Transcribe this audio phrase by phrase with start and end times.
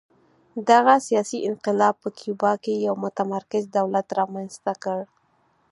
[0.69, 4.99] دغه سیاسي انقلاب په کیوبا کې یو متمرکز دولت رامنځته کړ